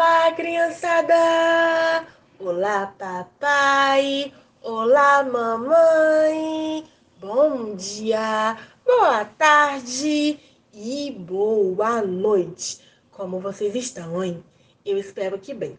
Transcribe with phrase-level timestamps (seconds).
[0.00, 2.06] Olá, criançada!
[2.38, 4.32] Olá, papai!
[4.62, 6.84] Olá, mamãe!
[7.18, 8.56] Bom dia,
[8.86, 10.38] boa tarde
[10.72, 12.78] e boa noite!
[13.10, 14.40] Como vocês estão, hein?
[14.86, 15.76] Eu espero que bem.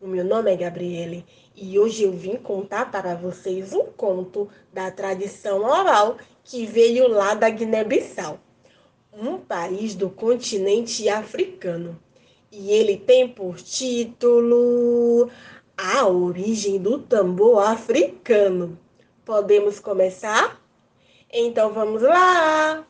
[0.00, 1.24] O meu nome é Gabriele
[1.54, 7.34] e hoje eu vim contar para vocês um conto da tradição oral que veio lá
[7.34, 8.40] da Guiné-Bissau,
[9.12, 11.96] um país do continente africano
[12.52, 15.30] e ele tem por título
[15.76, 18.78] A Origem do Tambor Africano.
[19.24, 20.60] Podemos começar?
[21.32, 22.84] Então vamos lá!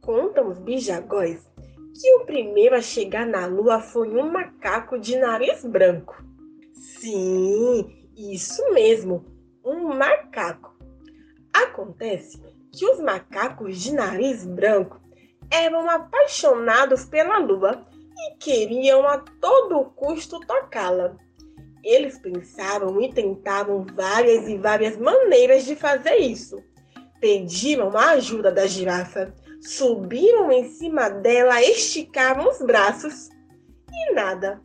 [0.00, 1.40] Contam os bijagóis
[2.00, 6.22] que o primeiro a chegar na lua foi um macaco de nariz branco.
[6.72, 9.24] Sim, isso mesmo,
[9.64, 10.76] um macaco.
[11.52, 12.40] Acontece
[12.70, 15.00] que os macacos de nariz branco
[15.54, 17.86] eram apaixonados pela lua
[18.16, 21.16] e queriam a todo custo tocá-la.
[21.82, 26.60] Eles pensaram e tentavam várias e várias maneiras de fazer isso.
[27.20, 33.28] Pediram a ajuda da girafa, subiram em cima dela, esticaram os braços
[33.92, 34.60] e nada.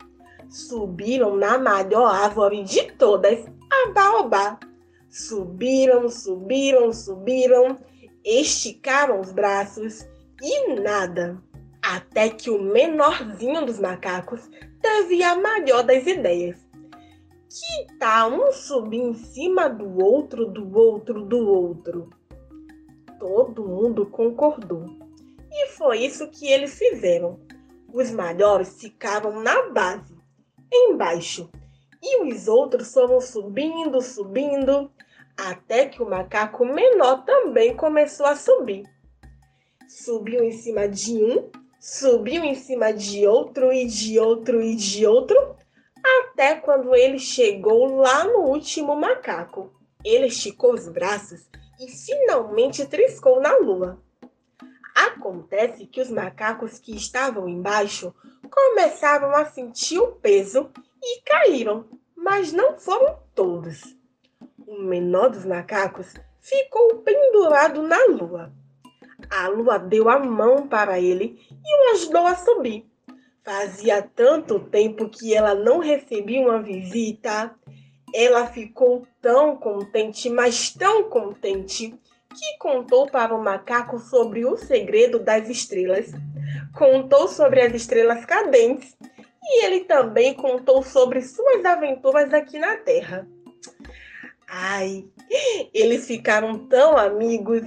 [0.49, 4.59] Subiram na maior árvore de todas, a baobá.
[5.09, 7.77] Subiram, subiram, subiram,
[8.23, 10.07] esticaram os braços
[10.41, 11.41] e nada.
[11.81, 14.49] Até que o menorzinho dos macacos
[14.81, 16.57] teve a maior das ideias.
[17.49, 22.09] Que tal um subir em cima do outro, do outro, do outro?
[23.17, 24.85] Todo mundo concordou.
[25.51, 27.39] E foi isso que eles fizeram.
[27.91, 30.15] Os maiores ficaram na base,
[30.71, 31.49] embaixo,
[32.01, 34.91] e os outros foram subindo, subindo,
[35.35, 38.83] até que o macaco menor também começou a subir
[39.89, 45.07] subiu em cima de um, subiu em cima de outro e de outro e de
[45.07, 45.55] outro,
[46.21, 49.73] até quando ele chegou lá no último macaco.
[50.05, 51.49] Ele esticou os braços
[51.79, 53.99] e finalmente triscou na lua.
[54.95, 58.13] Acontece que os macacos que estavam embaixo
[58.49, 60.69] começaram a sentir o peso
[61.01, 63.97] e caíram, mas não foram todos.
[64.67, 68.58] O menor dos macacos ficou pendurado na lua.
[69.29, 72.85] A lua deu a mão para ele e o ajudou a subir.
[73.43, 77.55] Fazia tanto tempo que ela não recebia uma visita.
[78.13, 81.97] Ela ficou tão contente, mas tão contente,
[82.33, 86.11] que contou para o macaco sobre o segredo das estrelas.
[86.77, 88.95] Contou sobre as estrelas cadentes
[89.43, 93.27] e ele também contou sobre suas aventuras aqui na Terra.
[94.47, 95.05] Ai,
[95.73, 97.61] eles ficaram tão amigos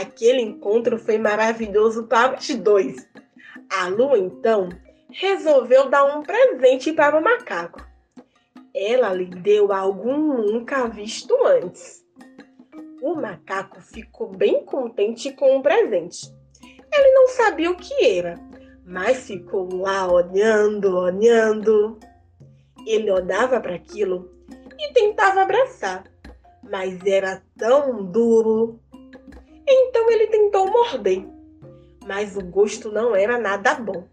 [0.00, 3.06] Aquele encontro foi maravilhoso para os dois.
[3.70, 4.70] A lua, então,
[5.10, 7.86] resolveu dar um presente para o macaco.
[8.74, 12.02] Ela lhe deu algo nunca visto antes.
[13.02, 16.32] O macaco ficou bem contente com o presente.
[16.90, 18.38] Ele não sabia o que era,
[18.84, 21.98] mas ficou lá olhando, olhando.
[22.86, 24.30] Ele olhava para aquilo
[24.78, 26.04] e tentava abraçar,
[26.62, 28.80] mas era tão duro,
[29.66, 31.24] então ele tentou morder,
[32.06, 34.04] mas o gosto não era nada bom.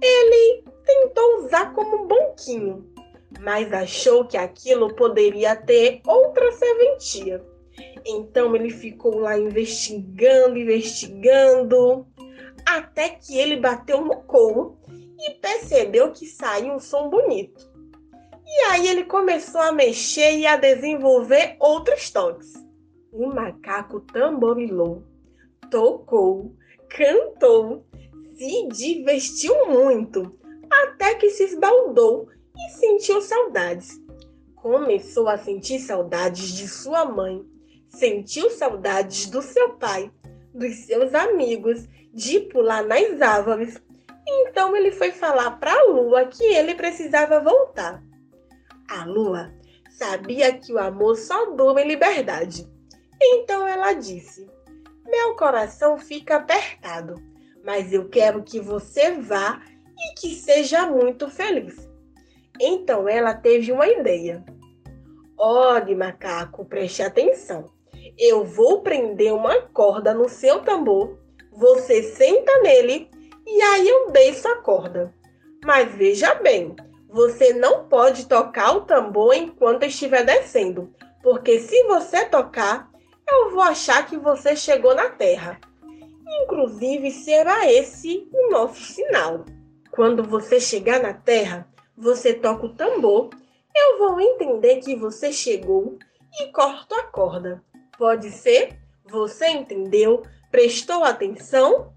[0.00, 2.92] Ele tentou usar como banquinho,
[3.40, 7.44] mas achou que aquilo poderia ter outra serventia.
[8.04, 12.06] Então ele ficou lá investigando, investigando,
[12.66, 14.76] até que ele bateu no couro
[15.18, 17.70] e percebeu que saiu um som bonito.
[18.44, 22.52] E aí ele começou a mexer e a desenvolver outros toques.
[23.14, 25.02] O macaco tamborilou,
[25.70, 26.56] tocou,
[26.88, 27.84] cantou,
[28.34, 30.34] se divertiu muito,
[30.70, 34.00] até que se esbaldou e sentiu saudades.
[34.56, 37.44] Começou a sentir saudades de sua mãe,
[37.90, 40.10] sentiu saudades do seu pai,
[40.54, 43.78] dos seus amigos, de pular nas árvores.
[44.26, 48.02] Então ele foi falar para a lua que ele precisava voltar.
[48.88, 49.52] A lua
[49.90, 52.71] sabia que o amor só dura em liberdade
[53.22, 54.48] então ela disse:
[55.06, 57.14] Meu coração fica apertado,
[57.64, 59.62] mas eu quero que você vá
[59.98, 61.88] e que seja muito feliz.
[62.60, 64.44] Então ela teve uma ideia.
[65.38, 67.70] Olhe, macaco, preste atenção.
[68.18, 71.18] Eu vou prender uma corda no seu tambor,
[71.50, 73.10] você senta nele
[73.46, 75.12] e aí eu desço a corda.
[75.64, 76.74] Mas veja bem,
[77.08, 80.92] você não pode tocar o tambor enquanto estiver descendo,
[81.22, 82.90] porque se você tocar,
[83.32, 85.58] eu vou achar que você chegou na Terra.
[86.42, 89.44] Inclusive, será esse o nosso sinal.
[89.90, 93.30] Quando você chegar na terra, você toca o tambor.
[93.74, 95.98] Eu vou entender que você chegou
[96.40, 97.62] e corto a corda.
[97.98, 98.78] Pode ser?
[99.04, 100.22] Você entendeu?
[100.50, 101.92] Prestou atenção?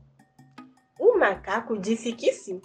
[1.00, 2.60] O macaco disse que sim.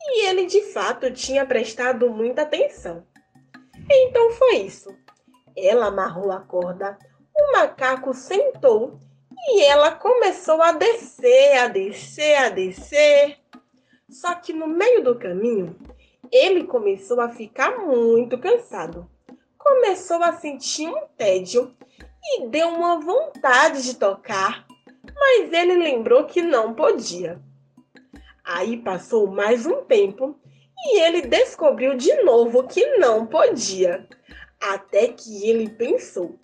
[0.00, 3.06] E ele de fato tinha prestado muita atenção.
[3.90, 4.94] Então foi isso.
[5.56, 6.98] Ela amarrou a corda,
[7.38, 8.98] o macaco sentou
[9.48, 13.38] e ela começou a descer, a descer, a descer.
[14.08, 15.76] Só que no meio do caminho,
[16.32, 19.08] ele começou a ficar muito cansado.
[19.58, 21.74] Começou a sentir um tédio
[22.24, 24.66] e deu uma vontade de tocar,
[25.14, 27.40] mas ele lembrou que não podia.
[28.44, 30.38] Aí passou mais um tempo
[30.78, 34.08] e ele descobriu de novo que não podia.
[34.60, 36.38] Até que ele pensou: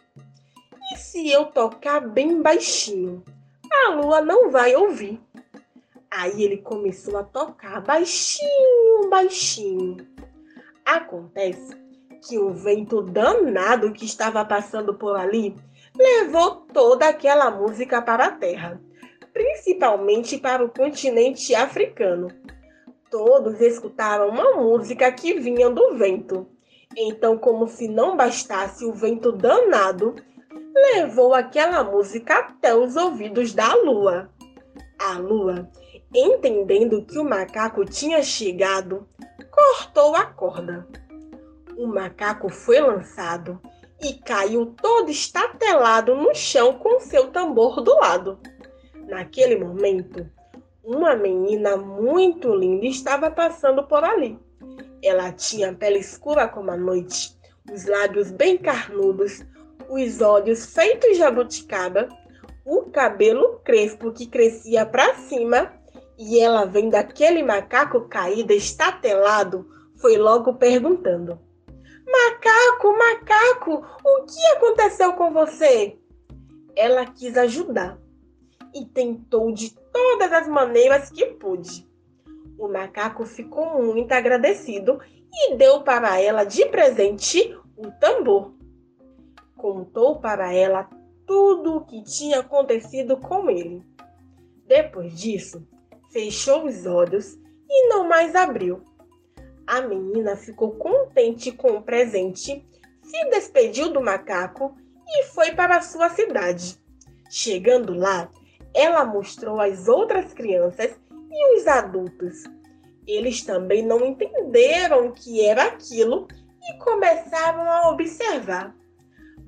[0.92, 3.22] e se eu tocar bem baixinho?
[3.84, 5.18] A lua não vai ouvir.
[6.10, 10.06] Aí ele começou a tocar baixinho, baixinho.
[10.84, 11.74] Acontece
[12.28, 15.56] que o vento danado que estava passando por ali
[15.96, 18.78] levou toda aquela música para a terra,
[19.32, 22.28] principalmente para o continente africano.
[23.10, 26.46] Todos escutaram uma música que vinha do vento.
[26.94, 30.14] Então, como se não bastasse o vento danado,
[30.94, 34.30] levou aquela música até os ouvidos da lua.
[34.98, 35.68] A lua,
[36.14, 39.06] entendendo que o macaco tinha chegado,
[39.50, 40.86] cortou a corda.
[41.76, 43.60] O macaco foi lançado
[44.00, 48.38] e caiu todo estatelado no chão com seu tambor do lado.
[49.06, 50.28] Naquele momento,
[50.84, 54.38] uma menina muito linda estava passando por ali.
[55.02, 57.36] Ela tinha pele escura como a noite,
[57.72, 59.44] os lábios bem carnudos,
[59.88, 62.08] os olhos feitos jabuticaba,
[62.64, 65.72] o cabelo crespo que crescia para cima,
[66.18, 69.66] e ela vendo aquele macaco caído estatelado,
[70.00, 71.38] foi logo perguntando:
[72.06, 75.98] Macaco, macaco, o que aconteceu com você?
[76.76, 77.98] Ela quis ajudar
[78.74, 81.86] e tentou de todas as maneiras que pôde.
[82.58, 85.00] O macaco ficou muito agradecido
[85.32, 88.52] e deu para ela de presente o tambor
[89.62, 90.90] contou para ela
[91.24, 93.80] tudo o que tinha acontecido com ele.
[94.66, 95.64] Depois disso,
[96.10, 97.38] fechou os olhos
[97.70, 98.82] e não mais abriu.
[99.64, 102.66] A menina ficou contente com o presente,
[103.04, 104.76] se despediu do macaco
[105.06, 106.76] e foi para sua cidade.
[107.30, 108.28] Chegando lá,
[108.74, 110.90] ela mostrou às outras crianças
[111.30, 112.42] e os adultos.
[113.06, 116.26] Eles também não entenderam o que era aquilo
[116.60, 118.81] e começaram a observar.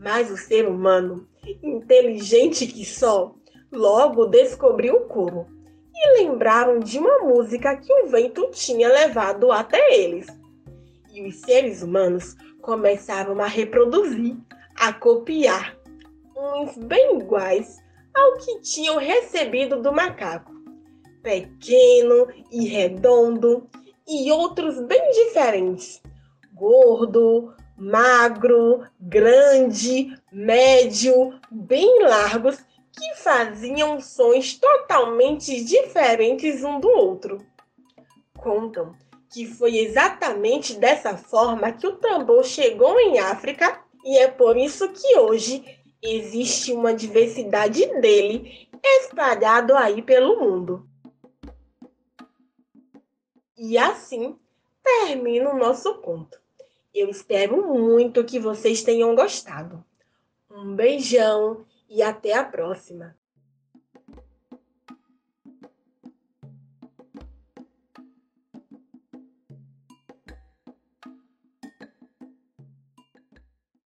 [0.05, 1.27] Mas o ser humano,
[1.62, 3.35] inteligente que só,
[3.73, 5.47] logo descobriu o coro
[5.95, 10.27] e lembraram de uma música que o vento tinha levado até eles.
[11.11, 14.37] E os seres humanos começaram a reproduzir,
[14.77, 15.75] a copiar,
[16.37, 17.79] uns bem iguais
[18.15, 20.53] ao que tinham recebido do macaco,
[21.23, 23.67] pequeno e redondo,
[24.06, 26.03] e outros bem diferentes,
[26.53, 32.59] gordo, magro, grande, médio, bem largos,
[32.93, 37.44] que faziam sons totalmente diferentes um do outro.
[38.39, 38.94] Contam
[39.32, 44.89] que foi exatamente dessa forma que o tambor chegou em África e é por isso
[44.93, 45.65] que hoje
[46.01, 50.87] existe uma diversidade dele espalhado aí pelo mundo.
[53.56, 54.39] E assim
[54.82, 56.44] termina o nosso conto.
[56.94, 59.84] Eu espero muito que vocês tenham gostado.
[60.48, 63.17] Um beijão e até a próxima!